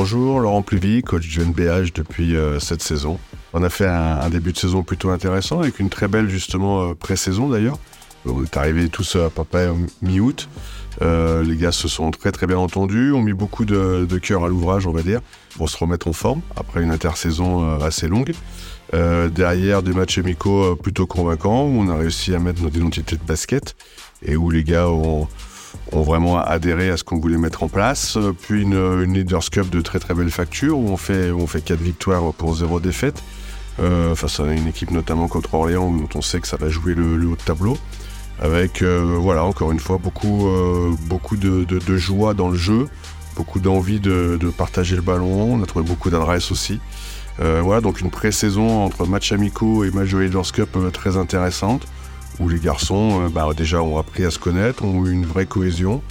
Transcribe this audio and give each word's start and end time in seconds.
Bonjour, 0.00 0.38
Laurent 0.38 0.62
Pluvy, 0.62 1.02
coach 1.02 1.26
du 1.26 1.40
NBH 1.40 1.92
depuis 1.92 2.36
euh, 2.36 2.60
cette 2.60 2.82
saison. 2.82 3.18
On 3.52 3.64
a 3.64 3.68
fait 3.68 3.88
un, 3.88 4.30
début 4.30 4.52
de 4.52 4.56
saison 4.56 4.84
plutôt 4.84 5.10
intéressant 5.10 5.58
avec 5.58 5.80
une 5.80 5.88
très 5.88 6.06
belle 6.06 6.28
justement 6.28 6.82
euh, 6.82 6.94
pré-saison 6.94 7.48
d'ailleurs. 7.48 7.80
On 8.24 8.44
est 8.44 8.92
tous 8.92 9.16
à 9.16 9.28
peu 9.28 9.42
près 9.42 9.68
mi-août. 10.00 10.48
Euh, 11.02 11.42
les 11.42 11.56
gars 11.56 11.72
se 11.72 11.88
sont 11.88 12.12
très 12.12 12.30
très 12.30 12.46
bien 12.46 12.58
entendus, 12.58 13.10
ont 13.10 13.22
mis 13.22 13.32
beaucoup 13.32 13.64
de, 13.64 14.06
cœur 14.22 14.44
à 14.44 14.48
l'ouvrage, 14.48 14.86
on 14.86 14.92
va 14.92 15.02
dire, 15.02 15.20
pour 15.56 15.68
se 15.68 15.76
remettre 15.76 16.06
en 16.06 16.12
forme 16.12 16.42
après 16.54 16.80
une 16.80 16.92
intersaison 16.92 17.80
assez 17.80 18.06
longue. 18.06 18.34
derrière 18.92 19.82
des 19.82 19.94
matchs 19.94 20.18
amicaux 20.18 20.76
plutôt 20.76 21.08
convaincants 21.08 21.64
où 21.64 21.80
on 21.80 21.88
a 21.88 21.96
réussi 21.96 22.36
à 22.36 22.38
mettre 22.38 22.62
notre 22.62 22.76
identité 22.76 23.16
de 23.16 23.24
basket 23.24 23.74
et 24.24 24.36
où 24.36 24.48
les 24.48 24.62
gars 24.62 24.88
ont, 24.88 25.26
ont 25.92 26.02
vraiment 26.02 26.38
adhéré 26.38 26.90
à 26.90 26.96
ce 26.96 27.04
qu'on 27.04 27.18
voulait 27.18 27.38
mettre 27.38 27.62
en 27.62 27.68
place. 27.68 28.18
Puis 28.42 28.62
une, 28.62 29.02
Leaders 29.02 29.50
Cup 29.50 29.70
de 29.70 29.80
très 29.80 29.98
très 29.98 30.14
belle 30.14 30.30
facture 30.30 30.78
où 30.78 30.88
on 30.88 30.96
fait, 30.96 31.30
on 31.30 31.46
fait 31.46 31.62
4 31.62 31.80
victoires 31.80 32.32
pour 32.34 32.54
0 32.54 32.80
défaite. 32.80 33.22
Euh, 33.80 34.16
face 34.16 34.40
à 34.40 34.52
une 34.52 34.66
équipe 34.66 34.90
notamment 34.90 35.28
contre 35.28 35.54
Orléans 35.54 35.92
dont 35.92 36.08
on 36.16 36.20
sait 36.20 36.40
que 36.40 36.48
ça 36.48 36.56
va 36.56 36.68
jouer 36.68 36.94
le, 36.94 37.14
haut 37.26 37.36
de 37.36 37.42
tableau. 37.42 37.78
Avec, 38.40 38.82
euh, 38.82 39.16
voilà, 39.20 39.44
encore 39.44 39.70
une 39.70 39.78
fois, 39.80 39.98
beaucoup, 39.98 40.48
euh, 40.48 40.94
de, 41.32 41.96
joie 41.96 42.34
dans 42.34 42.48
le 42.48 42.56
jeu, 42.56 42.88
beaucoup 43.36 43.60
d'envie 43.60 44.00
de, 44.00 44.38
partager 44.56 44.96
le 44.96 45.02
ballon. 45.02 45.54
On 45.54 45.62
a 45.62 45.66
trouvé 45.66 45.84
beaucoup 45.84 46.10
d'adresses 46.10 46.50
aussi. 46.50 46.80
voilà, 47.38 47.80
donc 47.80 48.00
une 48.00 48.10
pré-saison 48.10 48.84
entre 48.84 49.06
matchs 49.06 49.32
amicaux 49.32 49.84
et 49.84 49.90
match 49.90 50.10
de 50.10 50.18
Leaders 50.18 50.50
Cup 50.52 50.76
très 50.92 51.16
intéressante 51.16 51.86
où 52.40 52.48
les 52.48 52.58
garçons, 52.58 53.22
euh, 53.22 53.28
bah, 53.28 53.48
déjà, 53.56 53.82
ont 53.82 53.98
appris 53.98 54.24
à 54.24 54.30
se 54.30 54.38
connaître, 54.38 54.84
ont 54.84 55.06
eu 55.06 55.12
une 55.12 55.26
vraie 55.26 55.46
cohésion, 55.46 56.02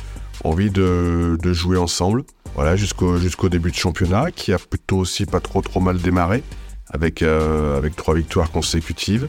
envie 0.43 0.69
de, 0.69 1.37
jouer 1.53 1.77
ensemble. 1.77 2.23
Voilà, 2.55 2.75
jusqu'au 2.75 3.49
début 3.49 3.71
de 3.71 3.75
championnat, 3.75 4.31
qui 4.31 4.51
a 4.53 4.57
plutôt 4.57 4.97
aussi 4.97 5.25
pas 5.25 5.39
trop 5.39 5.61
trop 5.61 5.79
mal 5.79 5.97
démarré, 5.99 6.43
avec, 6.89 7.21
euh, 7.21 7.81
trois 7.95 8.15
victoires 8.15 8.51
consécutives. 8.51 9.27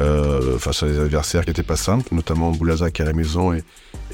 Euh, 0.00 0.58
face 0.58 0.82
à 0.82 0.88
des 0.88 0.98
adversaires 0.98 1.44
qui 1.44 1.50
n'étaient 1.50 1.62
pas 1.62 1.76
simples, 1.76 2.12
notamment 2.12 2.50
Boulazac 2.50 3.00
à 3.00 3.04
la 3.04 3.12
maison 3.12 3.52
et, 3.52 3.62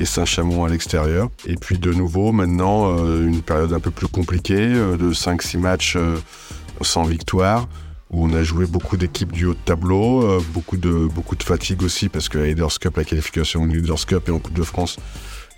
Saint-Chamond 0.05 0.65
à 0.65 0.69
l'extérieur. 0.69 1.29
Et 1.47 1.57
puis 1.57 1.79
de 1.79 1.93
nouveau, 1.93 2.31
maintenant, 2.31 2.97
une 3.07 3.41
période 3.41 3.73
un 3.73 3.81
peu 3.81 3.91
plus 3.91 4.09
compliquée, 4.09 4.69
de 4.69 5.13
5-6 5.13 5.59
matchs 5.59 5.97
sans 6.83 7.05
victoire, 7.05 7.69
où 8.13 8.27
on 8.27 8.33
a 8.35 8.43
joué 8.43 8.67
beaucoup 8.67 8.97
d'équipes 8.97 9.33
du 9.33 9.47
haut 9.47 9.55
de 9.55 9.59
tableau, 9.65 10.23
euh, 10.23 10.41
beaucoup, 10.53 10.77
de, 10.77 10.91
beaucoup 11.07 11.35
de 11.35 11.43
fatigue 11.43 11.83
aussi, 11.83 12.09
parce 12.09 12.29
que 12.29 12.39
la 12.39 12.47
Leaders 12.47 12.79
Cup, 12.79 12.97
la 12.97 13.05
qualification 13.05 13.65
Leaders 13.65 14.07
Cup 14.07 14.29
et 14.29 14.33
en 14.33 14.39
Coupe 14.39 14.53
de 14.53 14.63
France, 14.63 14.99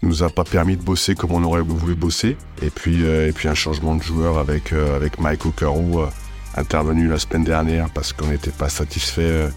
nous 0.03 0.23
a 0.23 0.29
pas 0.29 0.45
permis 0.45 0.77
de 0.77 0.83
bosser 0.83 1.15
comme 1.15 1.33
on 1.33 1.43
aurait 1.43 1.63
voulu 1.63 1.95
bosser. 1.95 2.37
Et 2.63 2.71
puis, 2.71 3.05
euh, 3.05 3.29
et 3.29 3.33
puis 3.33 3.49
un 3.49 3.55
changement 3.55 3.97
de 3.97 4.03
joueur 4.03 4.39
avec, 4.39 4.73
euh, 4.73 4.95
avec 4.95 5.19
Mike 5.19 5.47
O'Carroll 5.47 6.09
intervenu 6.57 7.09
la 7.09 7.19
semaine 7.19 7.43
dernière 7.43 7.91
parce 7.91 8.13
qu'on 8.13 8.29
n'était 8.29 8.53
pas 8.53 8.69
satisfait 8.69 9.49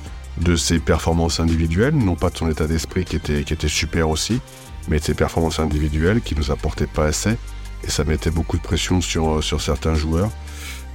de 0.42 0.56
ses 0.56 0.80
performances 0.80 1.40
individuelles, 1.40 1.94
non 1.94 2.16
pas 2.16 2.31
de 2.31 2.38
son 2.38 2.50
état 2.50 2.66
d'esprit 2.66 3.06
qui 3.06 3.18
était, 3.18 3.44
qui 3.44 3.53
était 3.53 3.68
super 3.68 4.09
aussi, 4.09 4.40
mais 4.88 4.98
de 4.98 5.03
ses 5.03 5.14
performances 5.14 5.59
individuelles 5.59 6.22
qui 6.22 6.34
nous 6.36 6.50
apportaient 6.50 6.88
pas 6.88 7.06
assez. 7.06 7.38
Et 7.84 7.92
ça 7.92 8.03
mettait 8.03 8.31
beaucoup 8.31 8.58
de 8.58 8.64
pression 8.64 9.00
sur, 9.00 9.44
sur 9.44 9.62
certains 9.62 9.94
joueurs. 9.94 10.31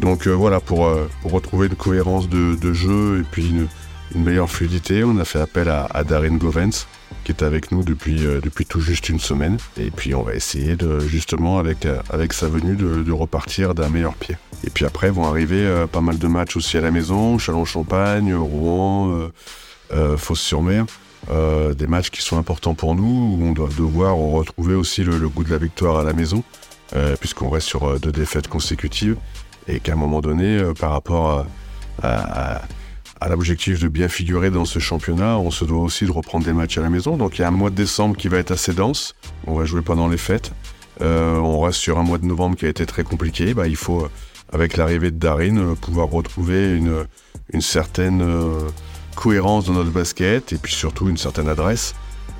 Donc 0.01 0.27
euh, 0.27 0.33
voilà, 0.33 0.57
euh, 0.57 1.07
pour, 1.23 1.33
retrouver 1.33 1.69
une 1.69 1.77
cohérence 1.77 2.29
de, 2.29 2.73
jeu 2.73 3.21
et 3.21 3.25
puis 3.31 3.49
une, 3.49 3.69
meilleure 4.15 4.51
fluidité, 4.51 5.05
on 5.05 5.17
a 5.19 5.25
fait 5.25 5.41
appel 5.41 5.71
à, 5.71 6.05
Darin 6.05 6.37
Govens, 6.37 6.87
qui 7.25 7.33
est 7.33 7.43
avec 7.43 7.73
nous 7.73 7.83
depuis, 7.83 8.27
euh, 8.27 8.41
depuis 8.43 8.67
tout 8.67 8.81
juste 8.81 9.09
une 9.09 9.21
semaine. 9.21 9.57
Et 9.79 9.91
puis 9.91 10.15
on 10.15 10.23
va 10.23 10.35
essayer 10.35 10.77
de, 10.77 11.01
justement, 11.01 11.59
avec, 11.59 11.87
avec 12.11 12.33
sa 12.35 12.49
venue, 12.49 12.77
de, 12.77 13.13
repartir 13.13 13.75
d'un 13.75 13.89
meilleur 13.89 14.15
pied. 14.15 14.37
Et 14.65 14.71
puis 14.71 14.85
après 14.85 15.11
vont 15.11 15.25
arriver 15.25 15.87
pas 15.91 16.01
mal 16.01 16.19
de 16.19 16.27
matchs 16.27 16.57
aussi 16.57 16.77
à 16.77 16.81
la 16.81 16.91
maison, 16.91 17.39
Chalon-Champagne, 17.39 18.35
Rouen, 18.35 19.31
Fosse-sur-Mer. 20.17 20.85
des 21.75 21.87
matchs 21.87 22.11
qui 22.11 22.23
sont 22.23 22.39
importants 22.39 22.75
pour 22.75 22.95
nous, 22.95 23.37
où 23.39 23.45
on 23.45 23.53
doit 23.53 23.69
devoir 23.77 24.17
retrouver 24.17 24.75
aussi 24.75 25.05
le, 25.05 25.29
goût 25.29 25.45
de 25.45 25.51
la 25.51 25.59
victoire 25.59 25.99
à 25.99 26.05
la 26.05 26.13
maison, 26.13 26.43
puisqu'on 27.21 27.49
reste 27.49 27.69
sur 27.69 27.99
deux 27.99 28.13
défaites 28.13 28.49
consécutives 28.49 29.17
et 29.69 29.81
qu'à 29.81 29.93
un 29.93 29.97
moment 29.97 30.21
donné, 30.21 30.59
euh, 30.59 30.73
par 30.75 30.91
rapport 30.93 31.47
à, 32.03 32.63
l'objectif 33.29 33.79
de 33.79 33.89
bien 33.89 34.09
figurer 34.09 34.51
dans 34.51 34.65
ce 34.65 34.81
championnat, 34.81 35.39
on 35.39 35.53
se 35.53 35.65
doit 35.65 35.81
aussi 35.81 36.07
de 36.07 36.11
reprendre 36.11 36.45
des 36.45 36.53
matchs 36.53 36.79
à 36.79 36.83
la 36.83 36.91
maison. 36.91 37.17
Donc 37.17 37.39
il 37.39 37.43
y 37.43 37.45
a 37.45 37.49
un 37.49 37.53
mois 37.53 37.71
de 37.71 37.77
décembre 37.77 38.17
qui 38.17 38.27
va 38.27 38.39
être 38.39 38.51
assez 38.51 38.73
dense. 38.73 39.15
On 39.47 39.55
va 39.55 39.65
jouer 39.65 39.83
pendant 39.83 40.09
les 40.09 40.17
fêtes. 40.17 40.53
Euh, 41.01 41.37
on 41.37 41.61
reste 41.61 41.79
sur 41.79 41.99
un 41.99 42.03
mois 42.03 42.19
de 42.19 42.27
novembre 42.27 42.57
qui 42.57 42.67
a 42.67 42.69
été 42.69 42.85
très 42.85 43.05
compliqué. 43.05 43.55
Bah, 43.55 43.69
il 43.69 43.77
faut, 43.77 44.09
avec 44.53 44.77
l'arrivée 44.77 45.13
de 45.13 45.19
Darin, 45.19 45.57
euh, 45.57 45.75
pouvoir 45.77 46.09
retrouver 46.09 46.77
une, 46.77 47.07
certaine 47.61 48.27
cohérence 49.15 49.67
dans 49.67 49.75
notre 49.75 49.91
basket 49.91 50.53
et 50.53 50.57
puis 50.57 50.73
surtout 50.73 51.09
une 51.09 51.19
certaine 51.19 51.49
adresse, 51.49 51.95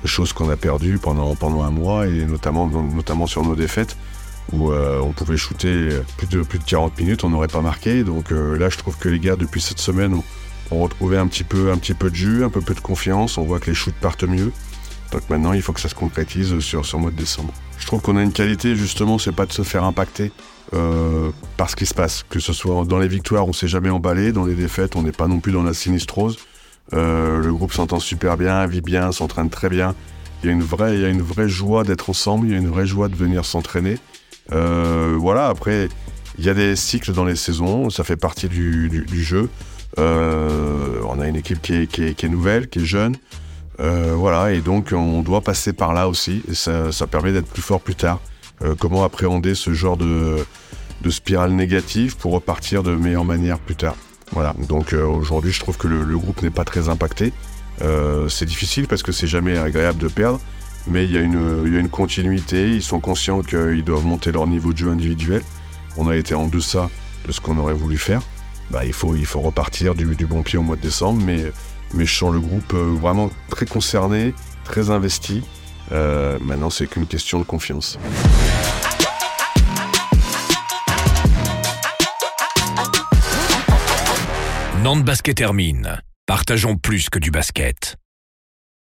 chose 0.05 0.33
qu'on 0.33 0.49
a 0.49 0.57
perdue 0.57 0.97
pendant, 0.97 1.35
pendant 1.35 1.63
un 1.63 1.71
mois 1.71 2.07
et 2.07 2.25
notamment, 2.25 2.67
notamment 2.67 3.27
sur 3.27 3.43
nos 3.43 3.55
défaites 3.55 3.95
où 4.53 4.71
euh, 4.71 4.99
on 5.01 5.11
pouvait 5.11 5.37
shooter 5.37 5.89
plus 6.17 6.27
de, 6.27 6.41
plus 6.41 6.59
de 6.59 6.63
40 6.63 6.97
minutes, 6.99 7.23
on 7.23 7.29
n'aurait 7.29 7.47
pas 7.47 7.61
marqué. 7.61 8.03
Donc 8.03 8.31
euh, 8.31 8.57
là, 8.57 8.69
je 8.69 8.77
trouve 8.77 8.97
que 8.97 9.09
les 9.09 9.19
gars, 9.19 9.35
depuis 9.35 9.61
cette 9.61 9.79
semaine, 9.79 10.13
ont, 10.71 10.81
retrouvé 10.81 11.17
un 11.17 11.27
petit, 11.27 11.43
peu, 11.43 11.71
un 11.71 11.77
petit 11.77 11.93
peu 11.93 12.09
de 12.09 12.15
jus, 12.15 12.43
un 12.43 12.49
peu 12.49 12.61
de 12.61 12.79
confiance. 12.79 13.37
On 13.37 13.43
voit 13.43 13.59
que 13.59 13.67
les 13.67 13.75
shoots 13.75 13.95
partent 13.99 14.23
mieux. 14.23 14.51
Donc 15.11 15.29
maintenant, 15.29 15.53
il 15.53 15.61
faut 15.61 15.73
que 15.73 15.81
ça 15.81 15.89
se 15.89 15.95
concrétise 15.95 16.57
sur, 16.59 16.99
mois 16.99 17.11
de 17.11 17.15
décembre. 17.15 17.53
Je 17.77 17.85
trouve 17.85 18.01
qu'on 18.01 18.17
a 18.17 18.23
une 18.23 18.31
qualité, 18.31 18.75
justement, 18.75 19.17
c'est 19.17 19.35
pas 19.35 19.45
de 19.45 19.53
se 19.53 19.61
faire 19.61 19.83
impacter 19.83 20.31
euh, 20.73 21.29
par 21.57 21.69
ce 21.69 21.75
qui 21.75 21.85
se 21.85 21.93
passe. 21.93 22.23
Que 22.29 22.39
ce 22.39 22.53
soit 22.53 22.85
dans 22.85 22.97
les 22.97 23.07
victoires, 23.07 23.47
on 23.47 23.53
s'est 23.53 23.67
jamais 23.67 23.89
emballé. 23.89 24.31
Dans 24.31 24.45
les 24.45 24.55
défaites, 24.55 24.95
on 24.95 25.03
n'est 25.03 25.11
pas 25.11 25.27
non 25.27 25.39
plus 25.39 25.51
dans 25.51 25.63
la 25.63 25.73
sinistrose. 25.73 26.37
le 26.91 27.51
groupe 27.51 27.73
s'entend 27.73 27.99
super 27.99 28.37
bien, 28.37 28.65
vit 28.65 28.81
bien, 28.81 29.11
s'entraîne 29.11 29.49
très 29.49 29.69
bien. 29.69 29.95
Il 30.43 30.47
y 30.47 30.49
a 30.49 30.51
une 30.53 30.63
vraie, 30.63 30.95
il 30.95 31.01
y 31.01 31.05
a 31.05 31.09
une 31.09 31.21
vraie 31.21 31.47
joie 31.47 31.85
d'être 31.85 32.09
ensemble, 32.09 32.47
il 32.47 32.51
y 32.51 32.55
a 32.55 32.59
une 32.59 32.67
vraie 32.67 32.85
joie 32.85 33.07
de 33.07 33.15
venir 33.15 33.45
s'entraîner. 33.45 33.97
Euh, 34.51 35.15
voilà, 35.17 35.47
après, 35.47 35.89
il 36.37 36.45
y 36.45 36.49
a 36.49 36.53
des 36.53 36.75
cycles 36.75 37.13
dans 37.13 37.25
les 37.25 37.35
saisons, 37.35 37.89
ça 37.89 38.03
fait 38.03 38.17
partie 38.17 38.49
du, 38.49 39.23
jeu. 39.23 39.49
Euh, 39.99 40.99
on 41.07 41.19
a 41.19 41.27
une 41.27 41.35
équipe 41.35 41.61
qui 41.61 41.73
est, 41.73 42.23
nouvelle, 42.23 42.67
qui 42.67 42.79
est 42.79 42.85
jeune. 42.85 43.15
Euh, 43.79 44.13
voilà, 44.15 44.51
et 44.51 44.61
donc 44.61 44.91
on 44.91 45.21
doit 45.21 45.41
passer 45.41 45.73
par 45.73 45.93
là 45.93 46.07
aussi, 46.07 46.43
et 46.49 46.53
ça, 46.53 47.07
permet 47.09 47.31
d'être 47.31 47.47
plus 47.47 47.61
fort 47.61 47.81
plus 47.81 47.95
tard. 47.95 48.19
comment 48.79 49.03
appréhender 49.03 49.55
ce 49.55 49.73
genre 49.73 49.97
de, 49.97 50.45
spirale 51.09 51.51
négative 51.51 52.15
pour 52.17 52.31
repartir 52.31 52.83
de 52.83 52.95
meilleure 52.95 53.25
manière 53.25 53.59
plus 53.59 53.75
tard. 53.75 53.95
Voilà, 54.31 54.55
donc 54.67 54.93
aujourd'hui 54.93 55.51
je 55.51 55.59
trouve 55.59 55.77
que 55.77 55.87
le 55.87 56.17
groupe 56.17 56.41
n'est 56.41 56.49
pas 56.49 56.65
très 56.65 56.89
impacté. 56.89 57.33
c'est 58.29 58.45
difficile 58.45 58.87
parce 58.87 59.03
que 59.03 59.11
c'est 59.11 59.27
jamais 59.27 59.57
agréable 59.57 59.99
de 59.99 60.07
perdre, 60.07 60.39
mais 60.87 61.05
il 61.05 61.11
y, 61.11 61.17
a 61.17 61.21
une, 61.21 61.89
continuité, 61.89 62.69
ils 62.69 62.83
sont 62.83 62.99
conscients 62.99 63.41
qu'ils 63.41 63.83
doivent 63.83 64.05
monter 64.05 64.31
leur 64.31 64.47
niveau 64.47 64.73
de 64.73 64.77
jeu 64.77 64.89
individuel. 64.89 65.41
On 65.97 66.07
a 66.09 66.15
été 66.15 66.35
en 66.35 66.47
deçà 66.47 66.89
de 67.25 67.31
ce 67.31 67.39
qu'on 67.39 67.57
aurait 67.57 67.73
voulu 67.73 67.97
faire. 67.97 68.21
Bah, 68.69 68.85
il, 68.85 68.93
faut, 68.93 69.15
il 69.15 69.25
faut 69.25 69.41
repartir 69.41 69.95
du, 69.95 70.05
bon 70.25 70.43
pied 70.43 70.57
au 70.57 70.61
mois 70.61 70.75
de 70.75 70.81
décembre, 70.81 71.21
mais, 71.25 71.51
mais 71.93 72.05
je 72.05 72.15
sens 72.15 72.33
le 72.33 72.39
groupe 72.39 72.73
euh, 72.73 72.95
vraiment 72.99 73.29
très 73.49 73.65
concerné, 73.65 74.33
très 74.65 74.89
investi. 74.89 75.43
Euh, 75.91 76.37
maintenant, 76.41 76.69
c'est 76.69 76.87
qu'une 76.87 77.07
question 77.07 77.39
de 77.39 77.45
confiance. 77.45 77.97
Nantes 84.81 85.05
Basket 85.05 85.37
termine. 85.37 86.01
Partageons 86.25 86.75
plus 86.75 87.09
que 87.09 87.19
du 87.19 87.31
basket. 87.31 87.95